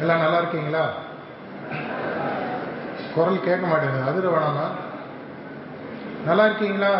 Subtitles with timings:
[0.00, 0.82] எல்லாம் நல்லா இருக்கீங்களா?
[3.14, 4.10] குரல் கேட்க மாட்டேங்குது.
[4.10, 4.66] அதிர வேணாமா
[6.24, 6.92] நல்லா இருக்கீங்களா?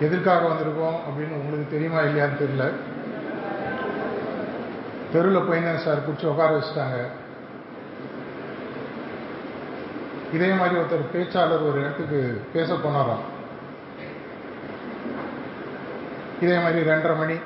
[0.00, 2.66] எதற்காக வந்திருக்கோம் அப்படின்னு உங்களுக்கு தெரியுமா இல்லையான்னு தெரியல.
[5.12, 6.98] தெருவில் போயிருந்தேன் சார் பிடிச்சி உட்கார வச்சுட்டாங்க.
[10.32, 13.24] இதே மாதிரி ஒருத்தர் பேச்சாளர் ஒரு இடத்துக்கு பேச போனாராம்.
[16.40, 17.36] இதே மாதிரி ரெண்டரை மணி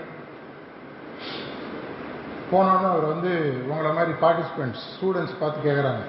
[2.52, 3.30] போனோன்னு அவர் வந்து
[3.68, 6.02] உங்களை மாதிரி பார்ட்டிசிபெண்ட்ஸ் ஸ்டூடெண்ட்ஸ் பார்த்து கேட்குறாங்க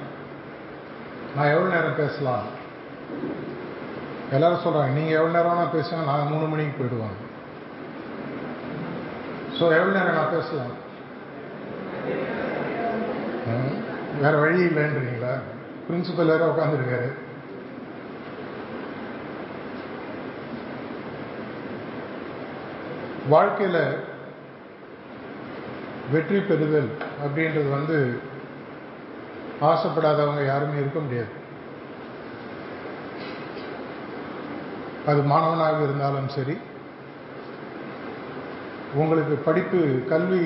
[1.36, 2.48] நான் எவ்வளோ நேரம் பேசலாம்?
[4.32, 7.18] எல்லாரும் சொல்கிறாங்க நீங்கள் எவ்வளோ நேரம் நான் பேசுங்க நான் மூணு மணிக்கு போயிடுவாங்க.
[9.58, 10.74] ஸோ எவ்வளோ நேரம் நான் பேசலாம்?
[13.52, 13.76] ம்,
[14.22, 15.34] வேற வழி இல்லைன்றீங்களா?
[15.88, 17.10] பிரின்சிபல் வேற உட்காந்துருக்காரு
[23.30, 23.82] வாழ்க்கையில்
[26.14, 26.90] வெற்றி பெறுதல்
[27.24, 27.98] அப்படின்றது வந்து
[29.70, 31.32] ஆசைப்படாதவங்க யாருமே இருக்க முடியாது.
[35.12, 36.56] அது மாணவனாக இருந்தாலும் சரி
[39.02, 39.80] உங்களுக்கு படிப்பு
[40.12, 40.42] கல்வி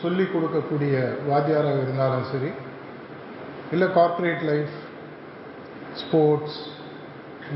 [0.00, 0.94] சொல்லிக் கொடுக்கக்கூடிய
[1.28, 2.50] வாத்தியாராக இருந்தாலும் சரி
[3.74, 4.74] இல்லை corporate life
[6.02, 6.58] sports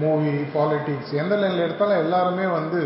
[0.00, 2.82] movie politics எந்த லைனில் எடுத்தாலும் எல்லாருமே வந்து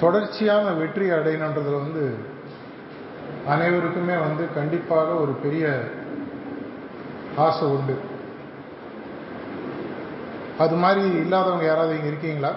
[0.00, 2.14] தொடர்ச்சியான வெற்றி அடையணுன்றதுல வந்து
[3.46, 5.80] அனைவருக்குமே வந்து கண்டிப்பாக ஒரு பெரிய
[7.36, 7.94] ஆசை உண்டு.
[10.58, 12.52] அது மாதிரி இல்லாதவங்க யாராவது இங்கே இருக்கீங்களா?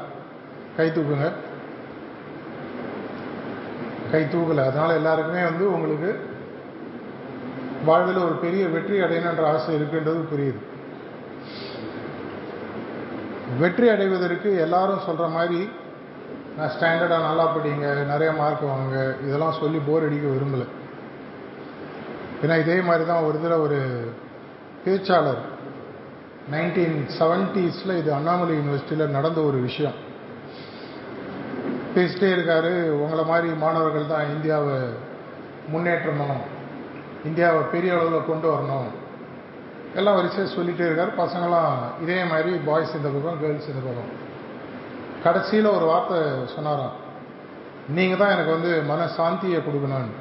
[0.78, 1.32] கை தூக்குங்க.
[4.12, 4.66] கை தூக்கல.
[4.66, 6.28] அதனால எல்லாருக்குமே வந்து உங்களுக்கு
[7.86, 10.62] வாழ்வில் ஒரு பெரிய வெற்றி அடையணுன்ற ஆசை இருக்குன்றது புரியுது.
[13.60, 15.70] வெற்றி அடைவதற்கு எல்லாரும் சொல்ற மாதிரி
[16.58, 20.68] நான் ஸ்டாண்டர்டாக நல்லா படிங்க நிறைய மார்க் வாங்க இதெல்லாம் சொல்லி போர் அடிக்க விரும்பலை.
[22.44, 23.80] ஏன்னா இதே மாதிரி தான் ஒரு தடவை ஒரு
[24.86, 25.42] பேச்சாளர்
[26.52, 29.98] நைன்டீன் செவன்டீஸில் இது அண்ணாமலை யூனிவர்சிட்டியில் நடந்த ஒரு விஷயம்.
[31.96, 32.90] பேசிட்டே இருக்காரு.
[32.90, 34.78] உங்களை மாதிரி மாணவர்கள் தான் இந்தியாவை
[35.74, 36.40] முன்னேற்றணும்.
[37.26, 38.90] இந்தியாவை பெரிய அளவில் கொண்டு வரணும்.
[39.96, 41.18] எல்லாம் வரிசையாக சொல்லிகிட்டே இருக்கார்.
[41.18, 44.12] பசங்களாம் இதே மாதிரி பாய்ஸ் இந்த பக்கம் கேர்ள்ஸ் இந்த பக்கம்.
[45.24, 46.18] கடைசியில் ஒரு வார்த்தை
[46.56, 46.96] சொன்னாராம்.
[47.98, 50.16] நீங்கள் தான் எனக்கு வந்து மன சாந்தியை கொடுக்கணும்னு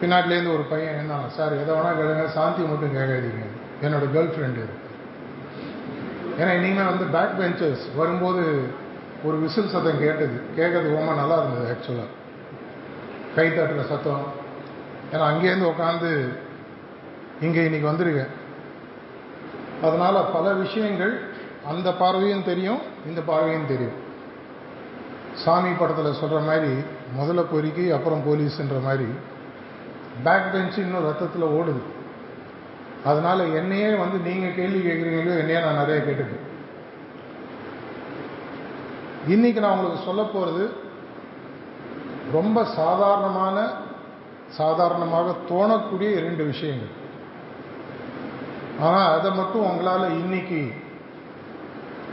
[0.00, 1.26] பின்னாட்டிலேருந்து ஒரு பையன் இருந்தான்.
[1.36, 3.44] சார் எதை வேணால் கேளுங்க சாந்தி மட்டும் கேட்காதீங்க.
[3.84, 4.64] என்னோட கேர்ள் ஃப்ரெண்டு
[6.40, 8.44] ஏன்னா இனிமேல் வந்து பேக் பெஞ்சர்ஸ் வரும்போது
[9.26, 10.36] ஒரு விசில் சத்தம் கேட்டது.
[10.58, 12.10] கேட்கறது ரொம்ப நல்லா இருந்தது ஆக்சுவலாக
[13.36, 14.24] கை தட்டுற சத்தம்.
[15.12, 16.10] ஏன்னா அங்கேருந்து உட்காந்து
[17.46, 18.32] இங்கே இன்னைக்கு வந்திருக்கேன்.
[19.86, 21.14] அதனால் பல விஷயங்கள்
[21.70, 23.98] அந்த பார்வையும் தெரியும் இந்த பார்வையும் தெரியும்.
[25.42, 26.72] சாமி படத்தில் சொல்கிற மாதிரி
[27.18, 29.08] முதல்ல பொறுக்கி அப்புறம் போலீஸ்ன்ற மாதிரி
[30.24, 31.82] பேக் பெஞ்சு இன்னும் ரத்தத்தில் ஓடுது.
[33.10, 36.48] அதனால் என்னையே வந்து நீங்கள் கேள்வி கேட்குறீங்களோ என்னையே நான் நிறைய கேட்டுக்கேன்
[39.34, 40.64] இன்னைக்கு நான் உங்களுக்கு சொல்ல போகிறது
[42.36, 43.56] ரொம்ப சாதாரணமான
[44.58, 46.94] சாதாரணமாக தோணக்கூடிய இரண்டு விஷயங்கள்.
[48.86, 50.60] ஆனால் அதை மட்டும் உங்களால் இன்னைக்கு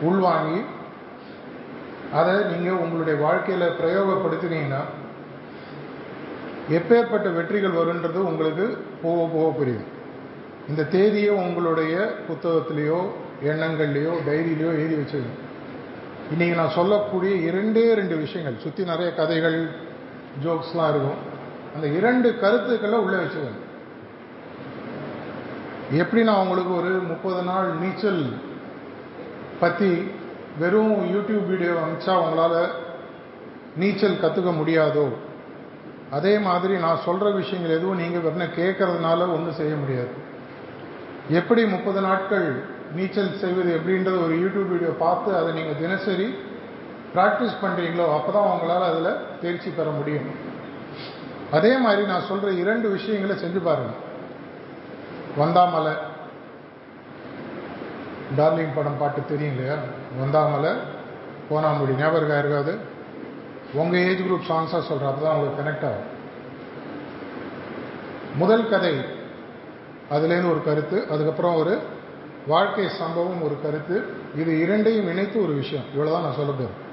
[0.08, 0.60] உள்வாங்கி
[2.20, 4.82] அதை நீங்கள் உங்களுடைய வாழ்க்கையில் பிரயோகப்படுத்தினீங்கன்னா
[6.78, 8.66] எப்பேற்பட்ட வெற்றிகள் வருன்றது உங்களுக்கு
[9.02, 9.88] போக போக புரியும்.
[10.70, 11.96] இந்த தேதியை உங்களுடைய
[12.28, 13.00] புத்தகத்திலேயோ
[13.52, 15.40] எண்ணங்கள்லையோ டைரியிலையோ எழுதி வச்சுக்கணும்.
[16.32, 19.58] இன்னைக்கு நான் சொல்லக்கூடிய இரண்டே ரெண்டு விஷயங்கள் சுற்றி நிறைய கதைகள்
[20.44, 21.20] ஜோக்ஸ்லாம் இருக்கும்.
[21.76, 23.66] அந்த இரண்டு கருத்துக்களை உள்ளே வச்சுக்கணும்.
[26.02, 28.22] எப்படி நான் உங்களுக்கு ஒரு முப்பது நாள் நீச்சல்
[29.64, 29.92] பற்றி
[30.62, 32.60] வெறும் யூடியூப் வீடியோ அனுப்பிச்சா உங்களால்
[33.82, 35.06] நீச்சல் கற்றுக்க முடியாதோ?
[36.18, 40.14] அதே மாதிரி நான் சொல்கிற விஷயங்கள் எதுவும் நீங்கள் வெறும் கேட்கறதுனால ஒன்றும் செய்ய முடியாது.
[41.40, 42.48] எப்படி முப்பது நாட்கள்
[42.98, 46.28] நீச்சல் செய்வது எப்படின்றத ஒரு யூடியூப் வீடியோ பார்த்து அதை நீங்கள் தினசரி
[47.16, 50.30] ப்ராக்டிஸ் பண்ணுறீங்களோ அப்போ தான் உங்களால் அதில் தேர்ச்சி பெற முடியும்.
[51.58, 54.00] அதே மாதிரி நான் சொல்கிற இரண்டு விஷயங்களை செஞ்சு பாருங்கள்
[55.38, 55.94] வந்தாமலை
[58.38, 59.76] டார்லிங் படம் பாட்டு தெரியும் இல்லையா?
[60.20, 60.72] வந்தாமலை
[61.50, 62.78] போனாமுடி ஞாபகம் இருக்காது
[63.74, 66.18] உங்கள் ஏஜ் குரூப் சாங்ஸாக சொல்கிறேன் அப்போ தான் உங்களுக்கு கனெக்ட் ஆகும்.
[68.38, 68.94] முதல் கதை.
[70.12, 71.80] அதுலேருந்து ஒரு கருத்து அதுக்கப்புறம் ஒரு
[72.48, 74.04] வாழ்க்கை சம்பவம் ஒரு கருத்து.
[74.38, 75.84] இது இரண்டையும் இணைத்து ஒரு விஷயம்.
[75.96, 76.88] இவ்வளோதான் நான் சொல்ல போகிறேன்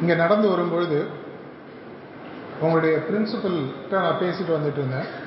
[0.00, 1.06] இங்கே நடந்து வரும்பொழுது
[2.60, 5.19] உங்களுடைய பிரின்சிபல்கிட்ட நான் பேசிட்டு வந்துட்டு இருந்தேன்.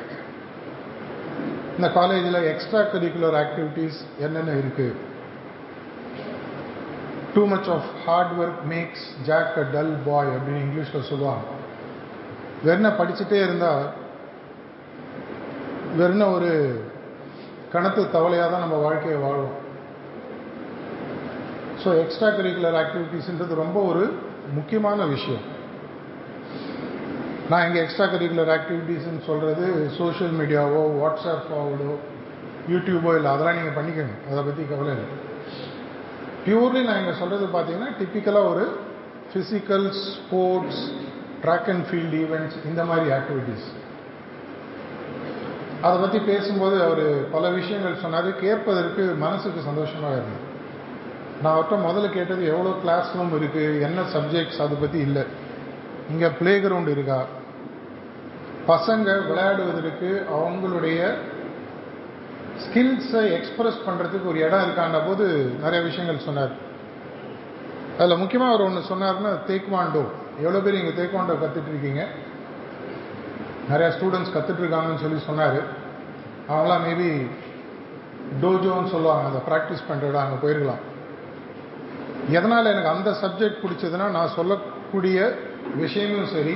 [1.78, 5.00] இந்த காலேஜில் எக்ஸ்ட்ரா கரிக்குலர் ஆக்டிவிட்டீஸ் என்னென்ன இருக்குது
[7.34, 11.44] too much of hard work makes Jack a dull boy அப்படின்னு இங்கிலீஷில் சொல்லுவாங்க.
[12.66, 13.86] வெறுன படிச்சுட்டே இருந்தால்
[16.00, 16.52] வெறுன ஒரு
[17.74, 19.56] கணத்து தவளையாக தான் நம்ம வாழ்க்கையை வாழும்
[21.84, 24.04] ஸோ எக்ஸ்ட்ரா கரிக்குலர் ஆக்டிவிட்டீஸ்ன்றது ரொம்ப ஒரு
[24.58, 25.44] முக்கியமான விஷயம்.
[27.52, 29.66] நான் இங்கே எக்ஸ்ட்ரா கரிக்குலர் ஆக்டிவிட்டீஸ்ன்னு சொல்கிறது
[29.98, 31.94] சோஷியல் மீடியாவோ வாட்ஸ்அப் ஃபார்வர்டோ
[32.74, 35.08] யூடியூபோ இல்லை அதெல்லாம் நீங்கள் பண்ணிக்கணும் அதை பற்றி கவலை இல்லை.
[36.46, 38.66] பியூர்லி நான் இங்கே சொல்கிறது பார்த்தீங்கன்னா டிப்பிக்கலாக ஒரு
[39.32, 40.82] physical sports
[41.44, 43.68] track and field events இந்த மாதிரி ஆக்டிவிட்டீஸ்
[45.86, 47.06] அதை பற்றி பேசும்போது அவர்
[47.36, 48.28] பல விஷயங்கள் சொன்னார்.
[48.44, 50.44] கேட்பதற்கு மனசுக்கு சந்தோஷமாக இருந்தது.
[51.42, 55.24] நான் அவர்கிட்ட முதல்ல கேட்டது எவ்வளோ கிளாஸ் ரூம் இருக்குது என்ன சப்ஜெக்ட்ஸ் அதை பற்றி இல்லை.
[56.12, 57.20] இங்கே பிளே கிரவுண்ட் இருக்கா?
[58.72, 61.00] பசங்க விளையாடுவதற்கு அவங்களுடைய
[62.64, 65.26] ஸ்கில்ஸை எக்ஸ்பிரஸ் பண்ணுறதுக்கு ஒரு இடம் இருக்கான போது
[65.64, 66.54] நிறைய விஷயங்கள் சொன்னார்.
[67.98, 70.04] அதில் முக்கியமாக அவர் ஒன்று சொன்னார்னா தேக்வாண்டோ
[70.44, 72.04] எவ்வளோ பேர் இங்கே தேக்வாண்டோ கற்றுட்டு இருக்கீங்க
[73.72, 75.60] நிறையா ஸ்டூடெண்ட்ஸ் கற்றுட்ருக்காங்கன்னு சொல்லி சொன்னார்.
[76.52, 77.10] அவங்களாம் மேபி
[78.42, 80.84] டோஜோன்னு சொல்லுவாங்க அதை ப்ராக்டிஸ் பண்ணுறத அங்கே போயிருக்கலாம்.
[82.38, 85.18] எதனால் எனக்கு அந்த சப்ஜெக்ட் பிடிச்சதுன்னா நான் சொல்லக்கூடிய
[85.76, 86.56] விஷயங்களும் சரி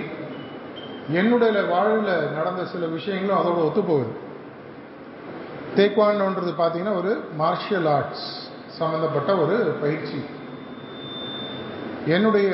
[1.13, 4.13] என்னுடைய வாழ்வில் நடந்த சில விஷயங்களும் அதோட ஒத்துப்போகுது.
[5.75, 8.27] தேக்வாண்டோன்றது பார்த்தீங்கன்னா ஒரு மார்ஷியல் ஆர்ட்ஸ்
[8.67, 10.19] சம்மந்தப்பட்ட ஒரு பயிற்சி.
[12.05, 12.49] என்னுடைய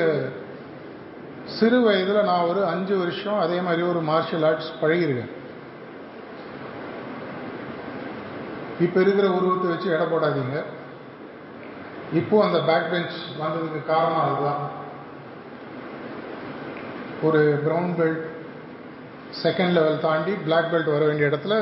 [1.44, 5.32] சிறு வயதில் நான் ஒரு அஞ்சு வருஷம் அதே மாதிரி ஒரு மார்ஷியல் ஆர்ட்ஸ் பழகிருக்கேன்
[8.80, 10.64] இப்போ இருக்கிற உருவத்தை வச்சு எடை போடாதீங்க.
[12.12, 14.82] இப்போ அந்த பேக் பெஞ்ச் வந்ததுக்கு காரணம் அதுதான்.
[17.24, 18.22] ஒரு ப்ரௌன் பெல்ட்
[19.42, 21.54] செகண்ட் லெவல் தாண்டி பிளாக் பெல்ட் வர வேண்டிய இடத்துல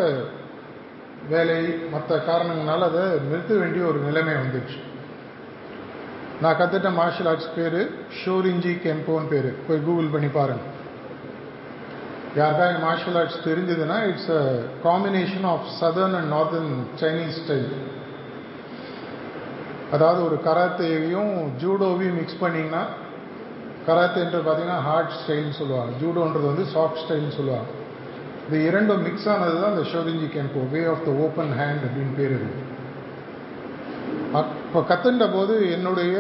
[1.29, 1.59] வேலை
[1.91, 4.79] மற்ற காரணங்களால் அதை நிறுத்த வேண்டிய ஒரு நிலைமை வந்துடுச்சு
[6.41, 7.81] நான் கற்றுட்ட மார்ஷியல் ஆர்ட்ஸ் பேர்
[8.20, 9.50] ஷோரிஞ்சி கெம்போன்னு பேர்.
[9.67, 10.70] போய் கூகுள் பண்ணி பாருங்கள்
[12.37, 14.43] யாருக்காக மார்ஷியல் ஆர்ட்ஸ் தெரிஞ்சதுன்னா it's a
[14.85, 17.69] combination of southern and northern Chinese style
[19.91, 21.32] அதாவது ஒரு கராத்தேவையும்
[21.62, 22.82] ஜூடோவையும் மிக்ஸ் பண்ணிங்கன்னா
[23.87, 25.93] கராத்தேன்றது பார்த்தீங்கன்னா ஹார்ட் ஸ்டைல்னு சொல்லுவாங்க.
[26.02, 27.70] ஜூடோன்றது வந்து சாஃப்ட் ஸ்டைல்னு சொல்லுவாங்க.
[28.46, 32.37] இது இரண்டும் மிக்ஸ் ஆனது தான் இந்த Shorinji Kempo way of the open hand அப்படின்னு பேர்
[34.40, 36.14] அப்போ கத்துன்ற போது என்னுடைய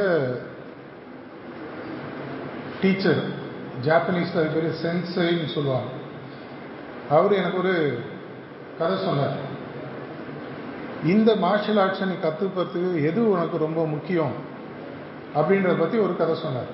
[2.82, 3.22] டீச்சர்
[3.86, 5.90] ஜாப்பனீஸில் அது பேர் சென்சைன்னு சொல்லுவாங்க.
[7.16, 7.74] அவர் எனக்கு ஒரு
[8.80, 9.36] கதை சொன்னார்.
[11.12, 14.34] இந்த மார்ஷியல் ஆர்ட்ஸை நீ கற்றுக்கிறதுக்கு எது உனக்கு ரொம்ப முக்கியம்
[15.38, 16.70] அப்படின்றத பற்றி ஒரு கதை சொன்னார்.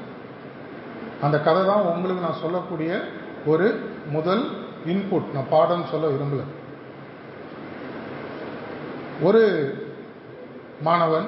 [1.24, 2.90] அந்த கதை தான் உங்களுக்கு நான் சொல்லக்கூடிய
[3.52, 3.66] ஒரு
[4.14, 4.44] முதல்
[4.92, 6.42] இன்புட் நான் பாடம் சொல்ல விரும்பல.
[9.28, 9.42] ஒரு
[10.86, 11.26] மாணவன்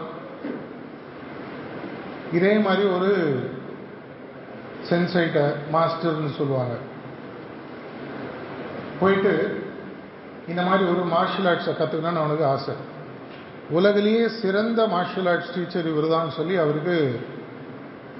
[2.33, 3.11] இதே மாதிரி ஒரு
[4.91, 5.45] சென்சைட்டை
[5.75, 6.75] மாஸ்டர்னு சொல்லுவாங்க.
[9.01, 9.33] போயிட்டு
[10.49, 12.75] இந்த மாதிரி ஒரு மார்ஷியல் ஆர்ட்ஸை கற்றுக்கணும்னு அவனுக்கு ஆசை.
[13.79, 16.97] உலகிலேயே சிறந்த மார்ஷியல் ஆர்ட்ஸ் டீச்சர் இவர் தான் சொல்லி அவருக்கு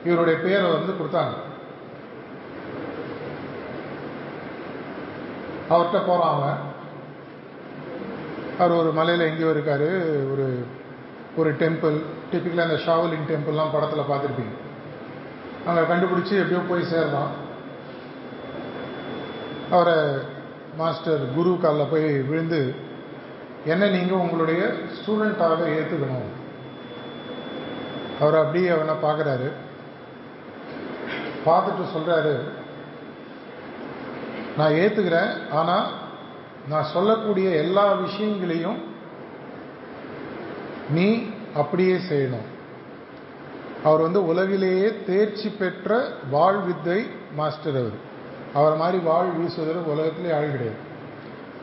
[0.05, 1.35] இவருடைய பேரை வந்து கொடுத்தாங்க.
[5.71, 6.59] அவர்கிட்ட போகிறான் அவன்.
[8.63, 9.89] அவர் ஒரு மலையில் எங்கேயோ இருக்கார்.
[10.33, 10.47] ஒரு
[11.41, 11.97] ஒரு டெம்பிள்
[12.31, 14.55] டிப்பிக்கலாக இந்த ஷாவலின் டெம்பிள்லாம் படத்தில் பார்த்துருப்பீங்க.
[15.69, 17.33] அங்கே கண்டுபிடிச்சி எப்படியோ போய் சேர்றான்.
[19.77, 19.97] அவரை
[20.79, 22.61] மாஸ்டர் குரு காலில் போய் விழுந்து
[23.73, 24.63] என்ன நீங்கள் உங்களுடைய
[24.97, 26.29] ஸ்டூடெண்ட்டாக ஏற்றுக்கணும்
[28.21, 29.49] அவர் அப்படியே அவனை பார்க்குறாரு.
[31.47, 32.35] பார்த்துட்டு சொல்கிறாரு
[34.59, 35.89] நான் ஏற்றுக்கிறேன் ஆனால்
[36.71, 38.79] நான் சொல்லக்கூடிய எல்லா விஷயங்களையும்
[40.97, 41.09] நீ
[41.61, 42.49] அப்படியே செய்யணும்.
[43.89, 45.99] அவர் வந்து உலகிலேயே தேர்ச்சி பெற்ற
[46.35, 46.99] வாழ் வித்தை
[47.39, 47.99] மாஸ்டர் அவர்.
[48.59, 50.81] அவரை மாதிரி வாழ் வீசுவதில் உலகத்திலே ஆள் கிடையாது.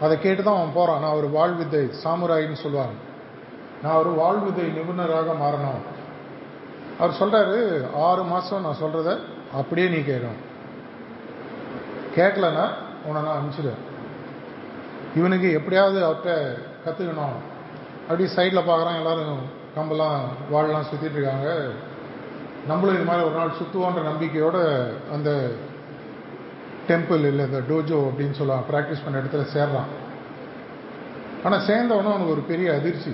[0.04, 2.96] அதை கேட்டு தான் அவன் போகிறான் நான் ஒரு வாழ் வித்தை சாமுராயின்னு சொல்லுவாங்க.
[3.84, 5.84] நான் ஒரு வாழ் வித்தை நிபுணராக மாறணும்.
[7.00, 7.58] அவர் சொல்கிறாரு
[8.08, 9.10] ஆறு மாதம் நான் சொல்கிறத
[9.60, 10.42] அப்படியே நீ கேட்கணும்.
[12.18, 12.66] கேட்கலன்னா
[13.06, 13.84] உன்னை நான் அனுப்பிச்சிடுவேன்
[15.16, 16.32] இவனுக்கு எப்படியாவது அவர்கிட்ட
[16.86, 17.38] கற்றுக்கணும்
[18.08, 19.46] அப்படி சைடில் பார்க்குறான் எல்லோரும்
[19.76, 20.20] கம்பெல்லாம்
[20.50, 21.50] வாழலாம் சுற்றிட்டு இருக்காங்க.
[22.68, 24.62] நம்மளும் இது மாதிரி ஒரு நாள் சுற்றுவோன்ற நம்பிக்கையோடு
[25.16, 25.30] அந்த
[26.88, 29.92] டெம்பிள் இல்லை இந்த டோஜோ அப்படின்னு சொல்லலாம் ப்ராக்டிஸ் பண்ண இடத்துல சேர்றான்.
[31.44, 33.14] ஆனால் சேர்ந்தவனும் அவனுக்கு ஒரு பெரிய அதிர்ச்சி.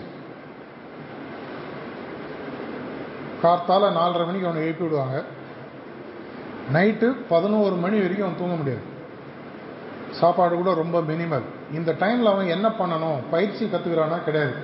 [3.43, 5.17] கார்த்தால நாலரை மணிக்கு அவனை எழுப்பி விடுவாங்க.
[6.74, 8.83] நைட்டு பதினோரு மணி வரைக்கும் அவன் தூங்க முடியாது.
[10.20, 11.46] சாப்பாடு கூட ரொம்ப மினிமல்
[11.77, 13.20] இந்த டைமில் அவன் என்ன பண்ணணும்?
[13.32, 14.55] பயிற்சி கற்றுக்கிறானா கிடையாது.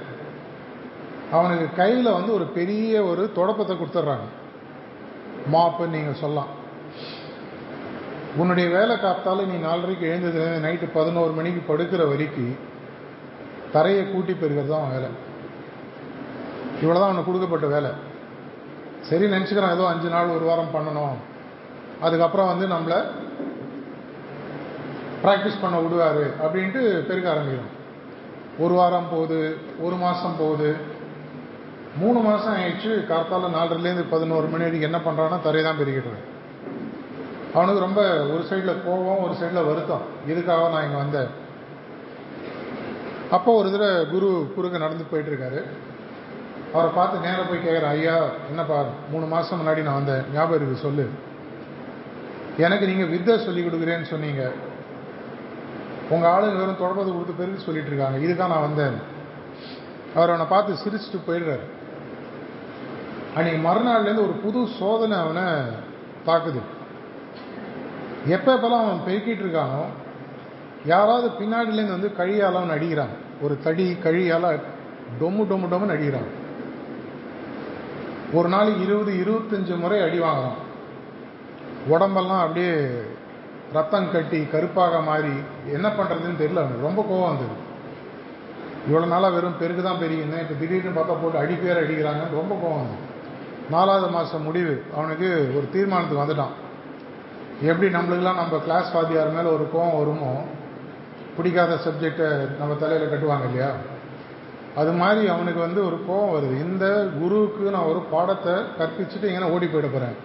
[1.31, 4.27] அவனுக்கு கையில் வந்து ஒரு பெரிய ஒரு தொடப்பத்தை கொடுத்துட்றாங்க.
[5.53, 6.51] மாப்புன்னு நீங்கள் சொல்லலாம்.
[8.37, 12.57] உன்னுடைய வேலை காத்தால நீ நாலரைக்கு எழுந்ததுலேருந்து நைட்டு பதினோரு மணிக்கு படுக்கிற வரைக்கும்
[13.71, 15.09] தரையை கூட்டி பெறுகிறது தான் வேலை.
[16.81, 17.91] இவ்வளோதான் அவனுக்கு கொடுக்கப்பட்ட வேலை.
[19.09, 21.17] சரி நினச்சிக்கிறான் ஏதோ அஞ்சு நாள் ஒரு வாரம் பண்ணணும்.
[22.01, 22.99] அதுக்கப்புறம் வந்து நம்மளை
[25.23, 27.73] ப்ராக்டிஸ் பண்ண விடுவார் அப்படின்ட்டு பெருக்க ஆரம்பிக்கிறோம்.
[28.63, 29.39] ஒரு வாரம் போகுது
[29.85, 30.69] ஒரு மாதம் போகுது.
[32.01, 36.21] மூணு மாதம் ஆயிடுச்சு கார்த்தால நாலரைலேருந்து பதினோரு மணி வரைக்கும் என்ன பண்ணுறான்னா தரையை தான் பெருக்கிட்டு
[37.57, 38.01] அவனுக்கு ரொம்ப
[38.33, 40.03] ஒரு சைடில் கோபம் ஒரு சைடில் வருத்தம்.
[40.31, 41.29] இதுக்காக நான் இங்கே வந்தேன்?
[43.35, 45.61] அப்போ ஒரு தடவை குரு குறுக்க நடந்து போயிட்டுருக்காரு
[46.73, 48.17] அவரை பார்த்து நேராக போய் கேட்குறேன் ஐயா
[48.49, 48.77] என்னப்பா
[49.11, 50.23] மூணு மாதம் முன்னாடி நான் வந்தேன்.
[50.35, 51.05] ஞாபகம் இருக்கு சொல்லு.
[52.65, 54.43] எனக்கு நீங்கள் வித்தை சொல்லி கொடுக்குறேன்னு சொன்னீங்க.
[56.09, 58.17] உங்கள் ஆளுங்க வெறும் தொடர்பது கொடுத்து பெருகு சொல்லிட்டு இருக்காங்க.
[58.25, 58.97] இதுதான் நான் வந்தேன்.
[60.15, 61.65] அவர் அவனை பார்த்து சிரிச்சுட்டு போயிடுறாரு.
[63.35, 65.45] அன்னைக்கு மறுநாள்லேருந்து ஒரு புது சோதனை அவனை
[66.27, 66.61] தாக்குது.
[68.35, 69.83] எப்போ எப்பெல்லாம் அவன் பெருக்கிட்டு இருக்கானோ
[70.85, 74.47] யாராவது பின்னாடிலேருந்து வந்து கழியால் அவன் அடிக்கிறான் ஒரு தடி கழியால்
[75.19, 76.29] டொம்மு டொம்மு டொம்முன்னு அடிக்கிறான்
[78.33, 80.57] ஒரு நாளைக்கு இருபது இருபத்தஞ்சு முறை அடி வாங்குறான்.
[81.87, 82.73] உடம்பெல்லாம் அப்படியே
[83.73, 85.33] ரத்தம் கட்டி கருப்பாக மாறி
[85.75, 86.61] என்ன பண்ணுறதுன்னு தெரியல.
[86.63, 87.55] அவனுக்கு ரொம்ப கோவம் வந்தது.
[88.87, 92.81] இவ்வளோ நாளாக வெறும் பெருக்கு தான் பெருகிருந்தேன் இப்போ திடீர்னு பார்த்தா போட்டு அடி பேர் அடிக்கிறாங்க ரொம்ப கோவம்
[92.81, 93.05] வந்தது.
[93.75, 94.73] நாலாவது மாதம் முடிவு.
[94.97, 96.55] அவனுக்கு ஒரு தீர்மானத்துக்கு வந்துட்டான்.
[97.69, 100.31] எப்படி நம்மளுக்கெல்லாம் நம்ம கிளாஸ் வாத்தியார் மேலே ஒரு கோவம் வருமோ
[101.37, 103.69] பிடிக்காத சப்ஜெக்டை நம்ம தலையில் கட்டுவாங்க இல்லையா?
[104.75, 106.55] அது மாதிரி அவனுக்கு வந்து ஒரு கோவம் வருது.
[106.65, 106.85] இந்த
[107.19, 110.17] குருவுக்கு நான் ஒரு பாடத்தை கற்பிச்சுட்டு இங்கே ஓடி போயிட போகிறேன்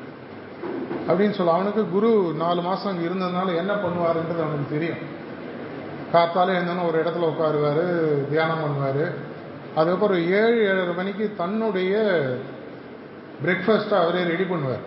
[1.08, 2.11] அப்படின்னு சொல்ல அவனுக்கு குரு
[2.42, 5.02] நாலு மாதம் அங்கே இருந்ததுனால என்ன பண்ணுவாருன்றது அவனுக்கு தெரியும்.
[6.12, 7.84] காத்தால எழுந்தோன்னு ஒரு இடத்துல உட்காருவார்
[8.32, 9.04] தியானம் பண்ணுவார்.
[9.78, 11.94] அதுக்கப்புறம் ஏழு ஏழரை மணிக்கு தன்னுடைய
[13.44, 14.84] பிரேக்ஃபாஸ்ட்டை அவரே ரெடி பண்ணுவார்.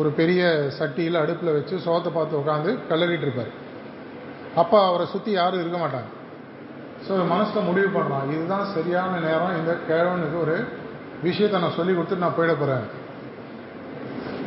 [0.00, 0.42] ஒரு பெரிய
[0.78, 3.52] சட்டியில் அடுப்பில் வச்சு சோத்தை பார்த்து உட்காந்து கல்லறிட்டு இருப்பார்.
[4.62, 6.10] அப்போ அவரை சுற்றி யாரும் இருக்க மாட்டாங்க.
[7.06, 8.30] ஸோ மனசில் முடிவு பண்ணலாம்.
[8.34, 10.56] இதுதான் சரியான நேரம் இந்த கிழவனுக்கு ஒரு
[11.26, 12.86] விஷயத்தை நான் சொல்லி கொடுத்துட்டு நான் போயிட போகிறேன்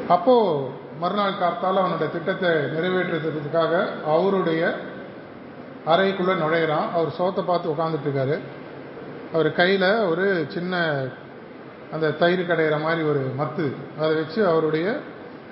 [0.07, 4.75] அப்போது மறுநாள் காத்தால் அவனுடைய திட்டத்தை நிறைவேற்றுறதுக்காக அவருடைய
[5.85, 6.87] அறைக்குள்ளே நுழையிறான்.
[6.93, 8.39] அவர் சோத்தை பார்த்து உட்காந்துட்டு இருக்காரு.
[9.33, 11.05] அவர் கையில் ஒரு சின்ன
[11.91, 13.73] அந்த தயிர் கடையிற மாதிரி ஒரு மத்து.
[13.99, 14.99] அதை வச்சு அவருடைய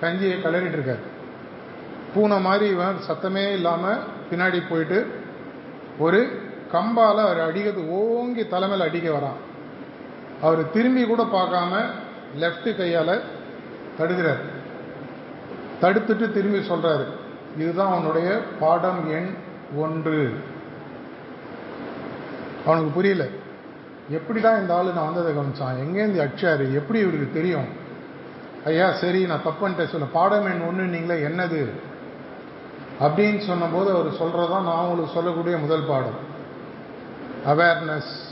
[0.02, 1.04] கஞ்சியை கிளறிட்டு இருக்காரு.
[2.14, 4.00] பூனை மாதிரி இவன் சத்தமே இல்லாமல்
[4.32, 5.06] பின்னாடி போயிட்டு
[5.98, 9.40] ஒரு கம்பால் அவர் அடிக்கிறது ஓங்கி தலைமையில் அடிக்க வரான்.
[10.42, 11.84] அவர் திரும்பி கூட பார்க்காம
[12.40, 13.22] லெஃப்ட் கையால்
[14.02, 14.40] தடுக்கிறார்
[15.82, 17.06] தடுத்துட்டு திரும்பி சொல்கிறாரு
[17.58, 19.34] இதுதான் அவனுடைய பாடம் எண்
[19.76, 20.34] ஒன்று.
[22.66, 23.26] அவனுக்கு புரியல.
[24.10, 25.88] எப்படி தான் இந்த ஆள் நான் வந்ததை கவனிச்சான்?
[25.88, 27.66] எங்கேருந்து அடிச்சாரு எப்படி இவருக்கு தெரியும்?
[28.66, 30.06] ஐயா சரி நான் தப்புன்ட்டு சொல்ல.
[30.06, 31.70] பாடம் எண் ஒன்று நீங்களே என்னது?
[33.00, 36.30] அப்படின்னு சொன்னபோது அவர் சொல்கிறதான் நான் உங்களுக்கு சொல்லக்கூடிய முதல் பாடம்.
[37.48, 38.30] அவேர்னஸ்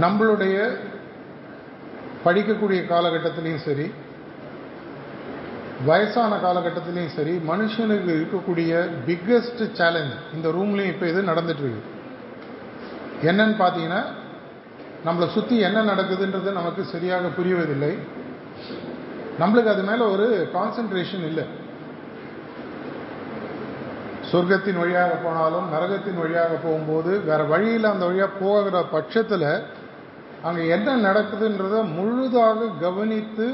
[0.00, 0.76] நம்மளுடைய
[2.24, 3.86] படிக்கக்கூடிய காலகட்டத்திலையும் சரி
[5.86, 8.72] வயசான காலகட்டத்திலையும் சரி மனுஷனுக்கு இருக்கக்கூடிய
[9.06, 11.90] பிக்கஸ்ட் சேலஞ்ச் இந்த ரூம்லையும் இப்போ இது நடந்துட்டு இருக்கு
[13.22, 14.02] என்னன்னு பார்த்தீங்கன்னா
[15.04, 17.92] நம்மளை சுற்றி என்ன நடக்குதுன்றது நமக்கு சரியாக புரிவதில்லை
[19.38, 21.44] நம்மளுக்கு அது மேலே ஒரு கான்சன்ட்ரேஷன் இல்லை.
[24.30, 29.46] சொர்க்கத்தின் வழியாக போனாலும் நரகத்தின் வழியாக போகும்போது வேற வழியில் அந்த வழியாக போகிற பட்சத்தில்
[30.46, 33.46] அங்கே என்ன நடக்குதுன்றத முழுதாக கவனித்து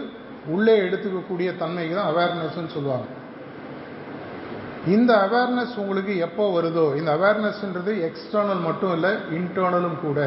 [0.54, 3.09] உள்ளே எடுத்துக்கக்கூடிய தன்மைக்கு தான் அவேர்னஸ்ன்னு சொல்லுவாங்க.
[4.94, 10.18] இந்த அவேர்னஸ் உங்களுக்கு எப்போ வருதோ இந்த அவேர்னஸ்ன்றது எக்ஸ்டர்னல் மட்டும் இல்லை இன்டர்னலும் கூட.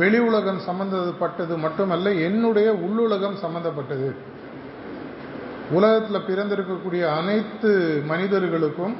[0.00, 4.08] வெளி உலகம் சம்மந்தப்பட்டது மட்டுமல்ல என்னுடைய உள்ளுலகம் சம்மந்தப்பட்டது
[5.76, 7.70] உலகத்தில் பிறந்திருக்கக்கூடிய அனைத்து
[8.10, 8.94] மனிதர்களுக்கும்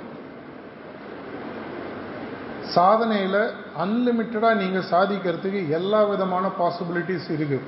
[2.74, 3.42] சாதனையில்
[3.82, 7.66] அன்லிமிட்டடாக நீங்கள் சாதிக்கிறதுக்கு எல்லா விதமான பாசிபிலிட்டிஸ் இருக்குது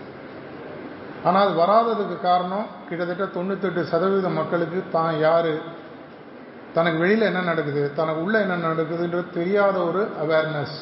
[1.25, 5.53] ஆனால் அது வராததுக்கு காரணம் கிட்டத்தட்ட தொண்ணூத்தெட்டு சதவீத மக்களுக்கு தான் யார்?
[6.75, 7.83] தனக்கு வெளியில் என்ன நடக்குது?
[7.99, 10.77] தனக்கு உள்ளே என்ன நடக்குதுன்றது தெரியாத ஒரு அவேர்னஸ்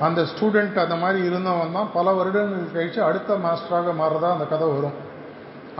[0.00, 4.96] அந்த ஸ்டூடெண்ட் அந்த மாதிரி இருந்தவன் தான் பல வருடங்கள் கழித்து அடுத்த மாஸ்டராக மாறுறதா அந்த கதை வரும்.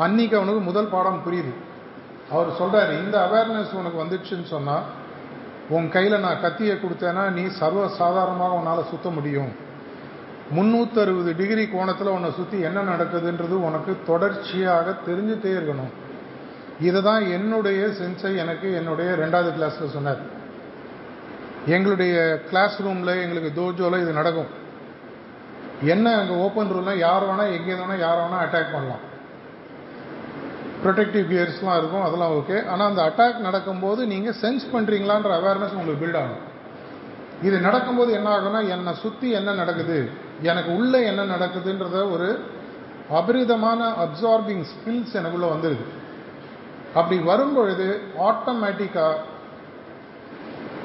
[0.04, 1.52] அன்னைக்கு அவனுக்கு முதல் பாடம் புரியுது.
[2.32, 4.86] அவர் சொல்கிறார் இந்த அவேர்னஸ் உனக்கு வந்துடுச்சுன்னு சொன்னால்
[5.74, 9.52] உன் கையில் நான் கத்தியை கொடுத்தேன்னா நீ சர்வ சாதாரணமாக உன்னால் சுத்த முடியும்.
[10.56, 15.92] முந்நூற்றறுபது டிகிரி கோணத்தில் உன்னை சுற்றி என்ன நடக்குதுன்றது உனக்கு தொடர்ச்சியாக தெரிஞ்சுட்டே இருக்கணும்.
[16.88, 20.22] இதை தான் என்னுடைய சென்சை எனக்கு என்னுடைய ரெண்டாவது கிளாஸில் சொன்னார்.
[21.76, 22.14] எங்களுடைய
[22.48, 24.50] கிளாஸ் ரூமில் எங்களுக்கு தோஜோவில் இது நடக்கும்.
[25.94, 29.04] என்ன அங்கே ஓப்பன் ரூம்னால் யார் வேணால் எங்கே வேணால் யார் வேணால் அட்டாக் பண்ணலாம்.
[30.84, 36.20] ப்ரொடெக்டிவ் கியர்ஸ்லாம் இருக்கும் அதெல்லாம் ஓகே ஆனால் அந்த அட்டாக் நடக்கும்போது நீங்கள் சென்ஸ் பண்ணுறீங்களான்ற அவேர்னஸ் உங்களுக்கு பில்ட்
[36.22, 36.42] ஆகும்.
[37.42, 39.96] இது நடக்கும்போது என்ன ஆகும்னா என்னை சுற்றி என்ன நடக்குது
[40.42, 42.28] எனக்கு உள்ளே என்ன நடக்குதுன்றத ஒரு
[43.10, 45.84] அபரிதமான அப்சார்பிங் ஸ்கில்ஸ் எனக்குள்ளே வந்துடுது
[46.94, 47.86] அப்படி வரும்பொழுது
[48.28, 49.16] ஆட்டோமேட்டிக்காக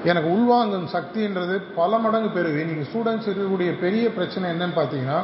[0.04, 2.62] எனக்கு உள்வாங்கும் சக்தின்றது பல மடங்கு பெருகு.
[2.70, 5.20] நீங்கள் ஸ்டூடெண்ட்ஸ் இருக்கக்கூடிய பெரிய பிரச்சனை என்னன்னு பார்த்தீங்கன்னா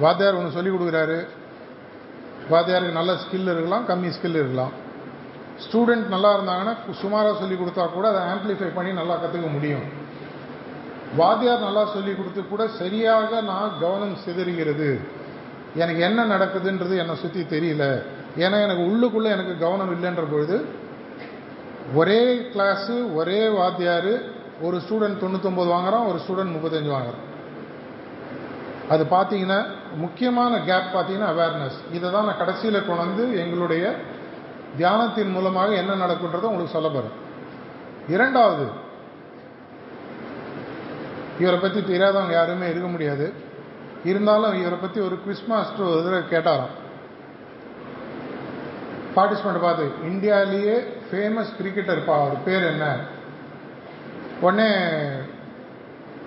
[0.00, 1.18] வாத்தியார் ஒன்று சொல்லிக் கொடுக்குறாரு
[2.50, 4.74] வாத்தியாருக்கு நல்ல ஸ்கில் இருக்கலாம் கம்மி ஸ்கில் இருக்கலாம்.
[5.64, 9.86] ஸ்டூடெண்ட் நல்லா இருந்தாங்கன்னா சுமாராக சொல்லி கொடுத்தா கூட அதை ஆம்ப்ளிஃபை பண்ணி நல்லா கற்றுக்க முடியும்.
[11.20, 14.88] வாத்தியார் நல்லா சொல்லி கொடுத்து கூட சரியாக நான் கவனம் சிதறுகிறது.
[15.82, 17.84] எனக்கு என்ன நடக்குதுன்றது என்னை சுற்றி தெரியல.
[18.44, 20.56] ஏன்னா எனக்கு உள்ளுக்குள்ளே எனக்கு கவனம் இல்லைன்ற பொழுது
[22.00, 22.22] ஒரே
[22.54, 24.12] கிளாஸு ஒரே வாத்தியார்
[24.66, 27.22] ஒரு ஸ்டூடெண்ட் தொண்ணூத்தொம்பது வாங்குகிறான் ஒரு ஸ்டூடெண்ட் முப்பத்தஞ்சு வாங்குறான்.
[28.88, 29.66] அது பார்த்தீங்கன்னா
[29.96, 33.84] முக்கியமான கேப் பார்த்தீங்கன்னா அவேர்னஸ் இதை தான் நான் கடைசியில் கொண்டு வந்து எங்களுடைய
[34.78, 37.14] தியானத்தின் மூலமாக என்ன நடக்குன்றதை உங்களுக்கு சொல்ல போகிறேன்
[38.08, 38.66] இரண்டாவது
[41.38, 43.32] இவரை பற்றி தெரியாதவங்க யாருமே இருக்க முடியாது.
[44.04, 46.74] இருந்தாலும் இவரை பற்றி ஒரு குவிஸ் மாஸ்டர் ஒரு தடவை கேட்டாராம்.
[49.16, 50.76] பார்ட்டிசிபெண்ட் பார்த்து இந்தியாவிலேயே
[51.10, 52.96] ஃபேமஸ் கிரிக்கெட்டர் பா அவர் பேர் என்ன?
[54.40, 54.70] உடனே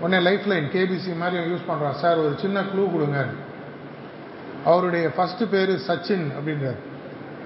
[0.01, 3.19] உடனே லைஃப் லைன் கேபிசி மாதிரி யூஸ் பண்ணுறான் சார் ஒரு சின்ன க்ளூ கொடுங்க
[4.69, 6.79] அவருடைய ஃபஸ்ட்டு பேர் சச்சின் அப்படின்றார்.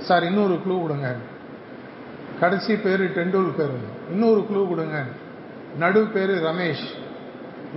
[0.07, 1.09] சார் இன்னொரு க்ளூ கொடுங்க
[2.41, 3.75] கடைசி பேர் டெண்டுல்கர்
[4.13, 4.97] இன்னொரு க்ளூ கொடுங்க
[5.83, 6.85] நடு பேர் ரமேஷ்.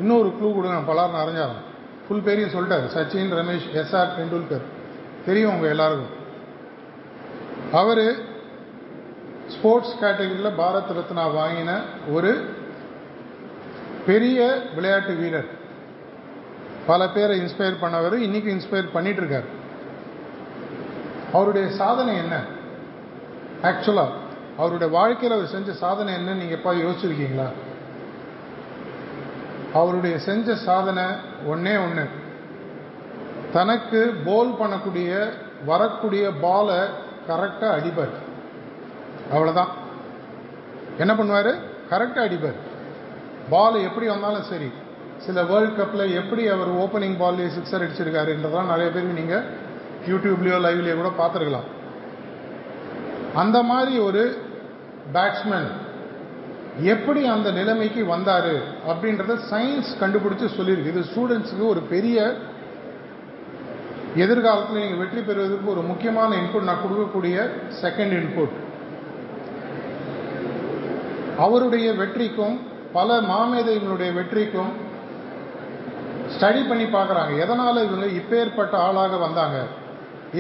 [0.01, 1.63] இன்னொரு க்ளூ கொடுங்க பலார் அறிஞ்சாரம்
[2.07, 2.87] ஃபுல் பேரையும் சொல்லிட்டார்.
[2.97, 4.67] சச்சின் ரமேஷ் எஸ்ஆர் டெண்டுல்கர்
[5.27, 6.15] தெரியும் உங்கள் எல்லாருக்கும்.
[7.81, 8.05] அவர்
[9.55, 11.71] ஸ்போர்ட்ஸ் கேட்டகரியில் பாரத் ரத்னா வாங்கின
[12.17, 12.31] ஒரு
[14.07, 14.41] பெரிய
[14.75, 15.49] விளையாட்டு வீரர்.
[16.87, 19.49] பல பேரை இன்ஸ்பயர் பண்ணவர் இன்னைக்கு இன்ஸ்பயர் பண்ணிட்டு இருக்கார்
[21.33, 22.35] அவருடைய சாதனை என்ன?
[23.63, 24.05] ஆக்சுவலா
[24.59, 27.49] அவருடைய வாழ்க்கையில் அவர் செஞ்ச சாதனை என்ன நீங்க எப்போ யோசிச்சிருக்கீங்களா?
[29.81, 31.05] அவருடைய செஞ்ச சாதனை
[31.49, 32.05] ஒன்னே ஒன்று
[33.53, 35.11] தனக்கு போல் பண்ணக்கூடிய
[35.65, 36.79] வரக்கூடிய பாலை
[37.29, 38.15] கரெக்டாக அடிப்பார்.
[39.35, 39.73] அவ்வளோதான்
[40.99, 41.53] என்ன பண்ணுவார்?
[41.91, 42.59] கரெக்டாக அடிப்பார்.
[43.53, 44.69] பால் எப்படி வந்தாலும் சரி
[45.27, 49.45] சில வேர்ல்ட் கப்பில் எப்படி அவர் ஓப்பனிங் பால்லேயே சிக்ஸர் அடிச்சிருக்காருன்றதெல்லாம் நிறைய பேருக்கு நீங்கள்
[50.11, 51.69] யூடியூப்லேயோ லைவ்லேயோ கூட பார்த்துருக்கலாம்.
[53.43, 54.23] அந்த மாதிரி ஒரு
[55.15, 55.71] பேட்ஸ்மேன்
[56.93, 58.53] எப்படி அந்த நிலைமைக்கு வந்தார்
[58.91, 60.93] அப்படின்றத சயின்ஸ் கண்டுபிடிச்சு சொல்லியிருக்கு.
[60.95, 62.19] இது ஸ்டூடெண்ட்ஸுக்கு ஒரு பெரிய
[64.25, 67.37] எதிர்காலத்தில் நீங்கள் வெற்றி பெறுவதற்கு ஒரு முக்கியமான இன்புட் நான் கொடுக்கக்கூடிய
[67.83, 68.55] செகண்ட் இன்புட்
[71.45, 72.57] அவருடைய வெற்றிக்கும்
[72.97, 74.73] பல மாமேதைகளுடைய வெற்றிக்கும்
[76.35, 77.33] ஸ்டடி பண்ணி பார்க்குறாங்க.
[77.45, 79.59] எதனால் இவங்க இப்பேற்பட்ட ஆளாக வந்தாங்க?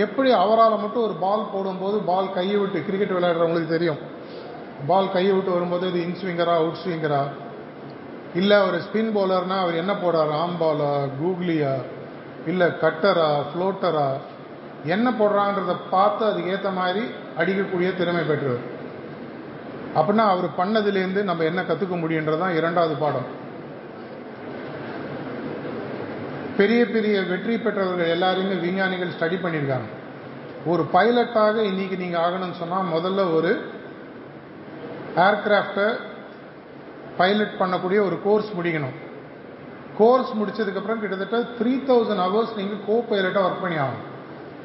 [0.04, 4.00] எப்படி அவரால் மட்டும் ஒரு பால் போடும்போது பால் கையை விட்டு கிரிக்கெட் விளையாடுறவங்களுக்கு தெரியும்?
[4.88, 7.22] பால் கையை விட்டு வரும்போது இது இன்ஸ்விங்கரா அவுட் ஸ்விங்கரா
[8.40, 10.32] இல்லை அவர் ஸ்பின் பவுலர்னா அவர் என்ன போடுறார்?
[10.42, 10.90] ஆம் பாலா
[11.20, 11.74] கூகுளியா
[12.52, 14.08] இல்லை கட்டரா ஃப்ளோட்டரா
[14.94, 17.04] என்ன போடுறான்றதை பார்த்து அதுக்கு ஏற்ற மாதிரி
[17.40, 18.64] அடிக்கக்கூடிய திறமை பெற்றவர்.
[19.98, 23.28] அப்படின்னா அவர் பண்ணதுலேருந்து நம்ம என்ன கற்றுக்க முடியுன்றதான் இரண்டாவது பாடம்.
[26.58, 29.88] பெரிய பெரிய வெற்றி பெற்றவர்கள் எல்லாரையுமே விஞ்ஞானிகள் ஸ்டடி பண்ணியிருக்காங்க.
[30.72, 33.50] ஒரு பைலட்டாக இன்னைக்கு நீங்கள் ஆகணும்னு சொன்னால் முதல்ல ஒரு
[35.26, 35.88] ஏர்கிராஃப்டை
[37.18, 38.96] பைலட் பண்ணக்கூடிய ஒரு கோர்ஸ் முடிக்கணும்.
[39.98, 44.04] கோர்ஸ் முடிச்சதுக்கப்புறம் கிட்டத்தட்ட த்ரீ தௌசண்ட் ஹவர்ஸ் நீங்கள் கோ பைலட்டாக ஒர்க் பண்ணி ஆகணும்.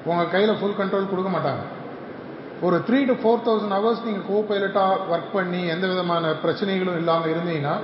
[0.06, 1.64] உங்கள் கையில் ஃபுல் கண்ட்ரோல் கொடுக்க மாட்டாங்க.
[2.66, 7.32] ஒரு three to four thousand hours நீங்கள் கோ பைலட்டாக ஒர்க் பண்ணி எந்த விதமான பிரச்சனைகளும் இல்லாமல்
[7.34, 7.76] இருந்தீங்கன்னா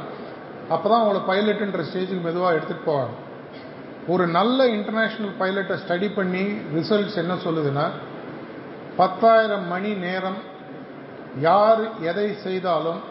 [0.74, 3.16] அப்போ தான் உங்களை பைலட்டுன்ற ஸ்டேஜுக்கு மெதுவாக எடுத்துகிட்டு போவாங்க.
[4.14, 6.44] ஒரு நல்ல இன்டர்நேஷ்னல் பைலட்டை ஸ்டடி பண்ணி
[6.78, 7.86] ரிசல்ட்ஸ் என்ன சொல்லுதுன்னா
[9.00, 10.40] பத்தாயிரம் மணி நேரம்
[11.48, 13.02] யார் எதை செய்தாலும்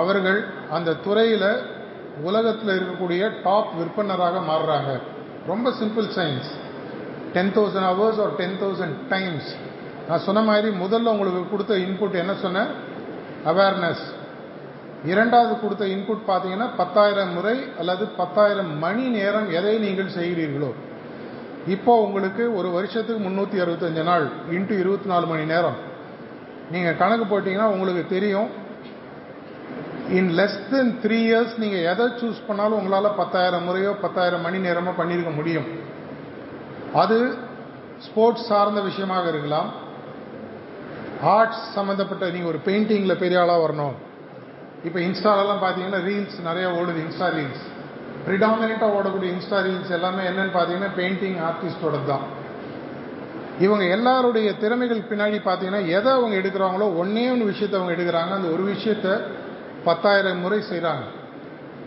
[0.00, 0.40] அவர்கள்
[0.76, 1.50] அந்த துறையில்
[2.28, 4.90] உலகத்தில் இருக்கக்கூடிய டாப் விற்பனராக மாறுறாங்க.
[5.50, 6.50] ரொம்ப simple science
[7.36, 9.50] ten thousand hours or ten thousand times
[10.08, 12.70] நான் சொன்ன மாதிரி முதல்ல உங்களுக்கு கொடுத்த இன்புட் என்ன சொன்னேன்
[13.50, 14.04] அவேர்னஸ்
[15.12, 20.70] இரண்டாவது கொடுத்த இன்புட் பார்த்தீங்கன்னா பத்தாயிரம் முறை அல்லது பத்தாயிரம் மணி நேரம் எதை நீங்கள் செய்கிறீர்களோ.
[21.74, 25.78] இப்போ உங்களுக்கு ஒரு வருஷத்துக்கு முந்நூற்றி அறுபத்தஞ்சு நாள் இன்ட்டு இருபத்தி நாலு மணி நேரம்.
[26.74, 28.50] நீங்கள் கணக்கு போட்டிங்கன்னா உங்களுக்கு தெரியும்.
[30.18, 34.92] In less than three years நீங்கள் எதை சூஸ் பண்ணாலும் உங்களால் பத்தாயிரம் முறையோ பத்தாயிரம் மணி நேரமோ
[35.00, 35.68] பண்ணியிருக்க முடியும்.
[37.02, 37.18] அது
[38.06, 39.70] ஸ்போர்ட்ஸ் சார்ந்த விஷயமாக இருக்கலாம்.
[41.32, 43.94] ஆர்ட்ஸ் சம்மந்தப்பட்ட நீங்கள் ஒரு பெயிண்டிங்கில் பெரிய ஆளாக வரணும்.
[44.88, 47.64] இப்போ இன்ஸ்டாலெல்லாம் பார்த்தீங்கன்னா ரீல்ஸ் நிறைய ஓடுது இன்ஸ்டா ரீல்ஸ்
[48.26, 52.24] ப்ரிடாமினண்ட்டாக ஓடக்கூடிய இன்ஸ்டா ரீல்ஸ் எல்லாமே என்னன்னு பார்த்தீங்கன்னா பெயிண்டிங் ஆர்டிஸ்டோட தான்.
[53.64, 58.32] இவங்க எல்லாருடைய திறமைகள் பின்னாடி பார்த்தீங்கன்னா எதை அவங்க எடுக்கிறாங்களோ ஒன்னே ஒன்று விஷயத்தை அவங்க எடுக்கிறாங்க.
[58.38, 59.08] அந்த ஒரு விஷயத்த
[59.88, 61.04] பத்தாயிரம் முறை செய்கிறாங்க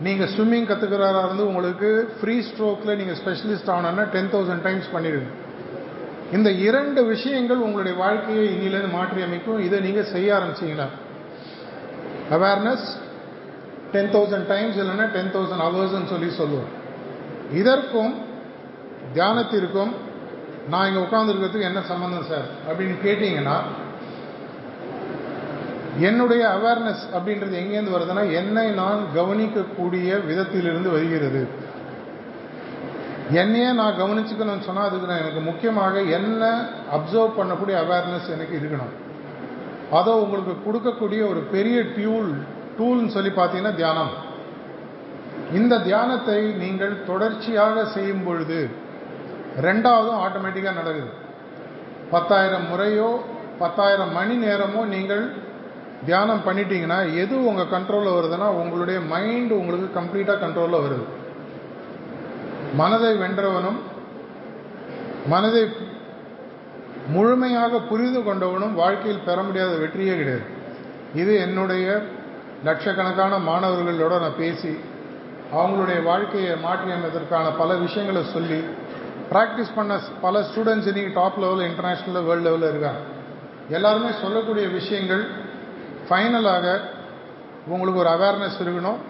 [0.06, 5.30] நீங்கள் ஸ்விம்மிங் கற்றுக்கிறாரா இருந்து உங்களுக்கு ஃப்ரீ ஸ்ட்ரோக்கில் நீங்கள் ஸ்பெஷலிஸ்ட் ஆகணும்னா டென் தௌசண்ட் டைம்ஸ் பண்ணிடுங்க.
[6.32, 10.86] இந்த இரண்டு விஷயங்கள் உங்களுடைய வாழ்க்கையை இன்னிலேருந்து மாற்றி அமைக்கும் இதை நீங்கள் செய்ய ஆரம்பிச்சீங்களா?
[12.30, 12.88] அவேர்னஸ்
[13.92, 16.68] டென் தௌசண்ட் டைம்ஸ் இல்லைன்னா டென் தௌசண்ட் ஹவர்ஸ்ன்னு சொல்லி சொல்லுவோம்.
[17.52, 18.14] இதற்கும்
[19.14, 19.92] தியானத்திற்கும்
[20.68, 22.48] நான் இங்கே உட்காந்துருக்கிறதுக்கு என்ன சம்மந்தம் சார்?
[22.68, 23.58] அப்படின்னு கேட்டிங்கன்னா
[25.98, 31.48] என்னுடைய அவேர்னஸ் அப்படின்றது எங்கேருந்து வருதுன்னா என்னை நான் கவனிக்கக்கூடிய விதத்திலிருந்து வருகிறது.
[33.40, 36.42] என்னையே நான் கவனிச்சுக்கணும்னு சொன்னால் அதுக்கு நான் எனக்கு முக்கியமாக என்ன
[36.96, 38.92] அப்சர்வ் பண்ணக்கூடிய அவேர்னஸ் எனக்கு இருக்கணும்.
[39.98, 42.30] அதோ உங்களுக்கு கொடுக்கக்கூடிய ஒரு பெரிய டியூல்
[42.78, 44.12] டூல்னு சொல்லி பார்த்தீங்கன்னா தியானம்.
[45.58, 48.60] இந்த தியானத்தை நீங்கள் தொடர்ச்சியாக செய்யும் பொழுது
[49.66, 51.10] ரெண்டாவதும் ஆட்டோமேட்டிக்காக நடக்குது.
[52.14, 53.10] பத்தாயிரம் முறையோ
[53.62, 55.24] பத்தாயிரம் மணி நேரமோ நீங்கள்
[56.08, 61.06] தியானம் பண்ணிட்டீங்கன்னா எது உங்கள் கண்ட்ரோலில் வருதுன்னா உங்களுடைய மைண்ட் உங்களுக்கு கம்ப்ளீட்டாக கண்ட்ரோலில் வருது.
[62.80, 63.78] மனதை வென்றவனும்
[65.32, 65.62] மனதை
[67.14, 70.46] முழுமையாக புரிந்து கொண்டவனும் வாழ்க்கையில் பெற முடியாத வெற்றியே கிடையாது.
[71.20, 71.86] இது என்னுடைய
[72.66, 74.72] லட்சக்கணக்கான மாணவர்களோட நான் பேசி
[75.58, 78.60] அவங்களுடைய வாழ்க்கையை மாற்றி அமைப்பதற்கான பல விஷயங்களை சொல்லி
[79.32, 79.92] ப்ராக்டிஸ் பண்ண
[80.24, 83.00] பல ஸ்டூடெண்ட்ஸ் இன்றைக்கி டாப் லெவலில் இன்டர்நேஷ்னலில் வேர்ல்டு லெவலில் இருக்காங்க.
[83.76, 85.24] எல்லாருமே சொல்லக்கூடிய விஷயங்கள்
[86.08, 86.66] ஃபைனலாக
[87.72, 89.00] உங்களுக்கு ஒரு அவேர்னஸ் இருக்கணும்.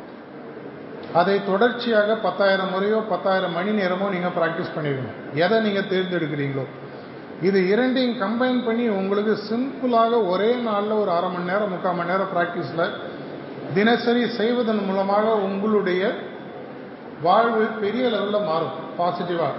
[1.13, 6.65] அதை தொடர்ச்சியாக பத்தாயிரம் முறையோ பத்தாயிரம் மணி நேரமோ நீங்கள் ப்ராக்டிஸ் பண்ணிடணும் எதை நீங்கள் தேர்ந்தெடுக்கிறீங்களோ.
[7.49, 12.33] இது இரண்டையும் கம்பைன் பண்ணி உங்களுக்கு சிம்பிளாக ஒரே நாளில் ஒரு அரை மணி நேரம் முக்கால் மணி நேரம்
[12.35, 12.85] ப்ராக்டிஸில்
[13.75, 16.03] தினசரி செய்வதன் மூலமாக உங்களுடைய
[17.23, 18.77] வாழ்வு பெரிய லெவலில் மாறும்.
[18.99, 19.55] பாசிட்டிவாக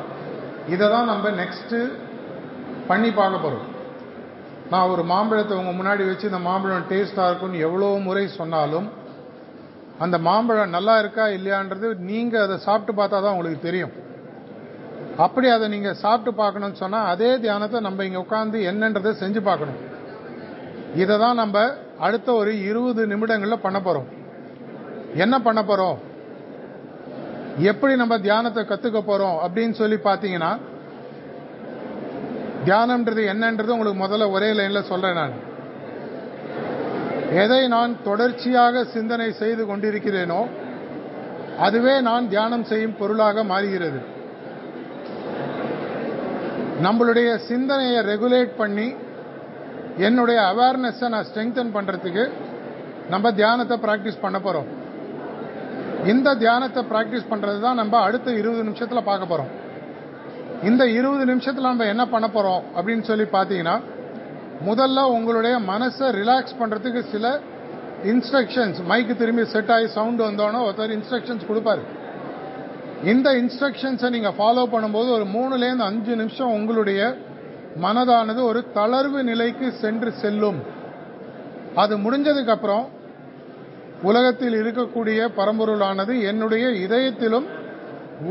[0.74, 1.80] இதை தான் நம்ம நெக்ஸ்ட்டு
[2.88, 3.68] பண்ணி பார்க்க போகிறோம்
[4.72, 8.88] நான் ஒரு மாம்பழத்தை உங்கள் முன்னாடி வச்சு இந்த மாம்பழம் டேஸ்ட்டாக இருக்கும்னு எவ்வளோ முறை சொன்னாலும்
[10.04, 13.94] அந்த மாம்பழம் நல்லா இருக்கா இல்லையான்றது நீங்கள் அதை சாப்பிட்டு பார்த்தா தான் உங்களுக்கு தெரியும்.
[15.26, 19.80] அப்படி அதை நீங்கள் சாப்பிட்டு பார்க்கணும்னு சொன்னால் அதே தியானத்தை நம்ம இங்கே உட்காந்து என்னன்றதை செஞ்சு பார்க்கணும்.
[21.02, 21.58] இதை தான் நம்ம
[22.08, 24.08] அடுத்த ஒரு இருபது நிமிடங்களில் பண்ண போகிறோம்
[25.24, 25.98] என்ன பண்ண போகிறோம்
[27.72, 30.52] எப்படி நம்ம தியானத்தை கற்றுக்க போகிறோம் அப்படின்னு சொல்லி பார்த்தீங்கன்னா
[32.68, 35.36] தியானம்ன்றது என்னன்றது உங்களுக்கு முதல்ல ஒரே லைனில் சொல்கிறேன் நான்.
[37.32, 40.48] எதை நான் தொடர்ச்சியாக சிந்தனை செய்து கொண்டிருக்கிறேனோ
[41.60, 44.00] அதுவே நான் தியானம் செய்யும் பொருளாக மாறுகிறது.
[46.82, 48.96] நம்மளுடைய சிந்தனையை ரெகுலேட் பண்ணி
[49.98, 52.30] என்னுடைய அவேர்னஸை நான் ஸ்ட்ரெங்தன் பண்ணுறதுக்கு
[53.10, 54.68] நம்ம தியானத்தை ப்ராக்டிஸ் பண்ண போகிறோம்
[56.06, 59.52] இந்த தியானத்தை ப்ராக்டிஸ் பண்ணுறது தான் நம்ம அடுத்த இருபது நிமிஷத்தில் பார்க்க போகிறோம்
[60.64, 63.82] இந்த இருபது நிமிஷத்தில் நம்ம என்ன பண்ண போகிறோம் அப்படின்னு சொல்லி பார்த்தீங்கன்னா
[64.68, 67.26] முதல்ல உங்களுடைய மனசை ரிலாக்ஸ் பண்ணுறதுக்கு சில
[68.12, 71.84] இன்ஸ்ட்ரக்ஷன்ஸ் மைக்கு திரும்பி செட் ஆகி சவுண்டு வந்தோன்னே ஒருத்தர் இன்ஸ்ட்ரக்ஷன்ஸ் கொடுப்பாரு.
[73.12, 77.02] இந்த இன்ஸ்ட்ரக்ஷன்ஸை நீங்கள் ஃபாலோ பண்ணும்போது ஒரு மூணுலேருந்து அஞ்சு நிமிஷம் உங்களுடைய
[77.86, 80.60] மனதானது ஒரு தளர்வு நிலைக்கு சென்று செல்லும்.
[81.76, 82.86] அது முடிஞ்சதுக்கு அப்புறம்
[84.10, 87.48] உலகத்தில் இருக்கக்கூடிய பரம்பொருளானது என்னுடைய இதயத்திலும்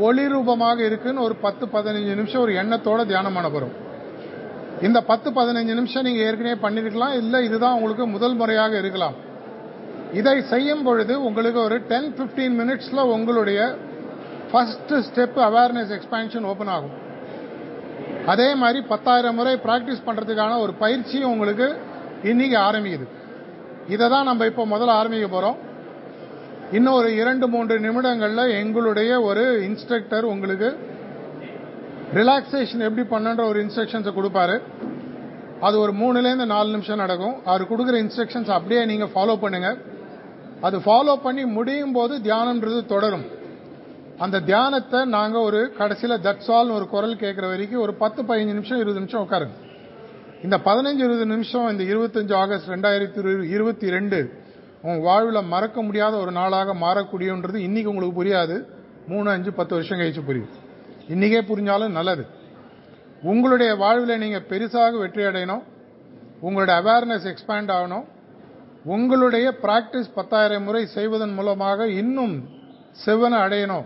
[0.07, 3.75] ஒளி ரூபமாக இருக்குன்னு ஒரு பத்து பதினஞ்சு நிமிஷம் ஒரு எண்ணத்தோட தியானம் பண்ண போகிறோம்
[4.87, 9.15] இந்த பத்து பதினஞ்சு நிமிஷம் நீங்கள் ஏற்கனவே பண்ணியிருக்கலாம் இல்லை இதுதான் உங்களுக்கு முதல் முறையாக இருக்கலாம்.
[10.19, 13.59] இதை செய்யும் பொழுது உங்களுக்கு ஒரு டென் ஃபிஃப்டீன் மினிட்ஸில் உங்களுடைய
[14.51, 16.95] first step awareness expansion open ஆகும்.
[18.33, 21.67] அதே மாதிரி பத்தாயிரம் முறை ப்ராக்டிஸ் பண்ணுறதுக்கான ஒரு பயிற்சியும் உங்களுக்கு
[22.31, 23.07] இன்னைக்கு ஆரம்பிக்குது.
[23.95, 25.57] இதை தான் நம்ம இப்போ முதல்ல ஆரம்பிக்க போகிறோம்
[26.77, 30.69] இன்னும் ஒரு இரண்டு மூன்று நிமிடங்களில் எங்களுடைய ஒரு இன்ஸ்ட்ரக்டர் உங்களுக்கு
[32.17, 34.55] ரிலாக்ஸேஷன் எப்படி பண்ணுன்ற ஒரு இன்ஸ்ட்ரக்ஷன்ஸை கொடுப்பாரு.
[35.67, 37.35] அது ஒரு மூணுலேருந்து நாலு நிமிஷம் நடக்கும்.
[37.49, 39.77] அவர் கொடுக்குற இன்ஸ்ட்ரக்ஷன்ஸ் அப்படியே நீங்கள் ஃபாலோ பண்ணுங்கள்
[40.67, 43.25] அது ஃபாலோ பண்ணி முடியும் போது தியானம்ன்றது தொடரும்.
[44.25, 49.01] அந்த தியானத்தை நாங்கள் ஒரு கடைசியில் தட்ஸால்னு ஒரு குரல் கேட்குற வரைக்கும் ஒரு பத்து பதினஞ்சு நிமிஷம் இருபது
[49.01, 49.55] நிமிஷம் உட்காருங்க.
[50.45, 54.19] இந்த பதினஞ்சு இருபது நிமிஷம் இந்த இருபத்தஞ்சு ஆகஸ்ட் ரெண்டாயிரத்தி இருபத்தி ரெண்டு
[54.85, 58.57] உங்கள் வாழ்வில் மறக்க முடியாத ஒரு நாளாக மாறக்கூடியன்றது இன்னைக்கு உங்களுக்கு புரியாது.
[59.11, 60.51] மூணு அஞ்சு பத்து வருஷம் கழிச்சு புரியும்
[61.13, 62.23] இன்றைக்கே புரிஞ்சாலும் நல்லது.
[63.23, 65.63] உங்களுடைய வாழ்வில் நீங்கள் பெருசாக வெற்றி அடையணும்.
[66.41, 68.05] உங்களுடைய அவேர்னஸ் எக்ஸ்பேண்ட் ஆகணும்.
[68.83, 72.35] உங்களுடைய பிராக்டிஸ் பத்தாயிரம் முறை செய்வதன் மூலமாக இன்னும்
[73.05, 73.85] செவ்வனை அடையணும்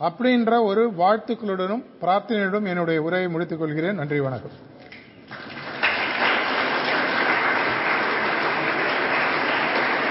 [0.00, 3.94] அப்படின்ற ஒரு வாழ்த்துக்களுடனும் பிரார்த்தனையுடனும் என்னுடைய உரையை முடித்துக் கொள்கிறேன்.
[3.94, 4.56] நன்றி வணக்கம்.